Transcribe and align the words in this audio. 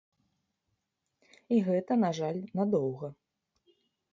І 1.55 1.61
гэта, 1.67 1.93
на 2.05 2.11
жаль, 2.21 2.39
надоўга. 2.61 3.07